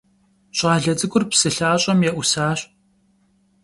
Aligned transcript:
Ş'ale 0.57 0.93
ts'ık'ur 0.97 1.23
psı 1.29 1.49
lhaş'em 1.55 1.99
yê'usaş. 2.05 2.59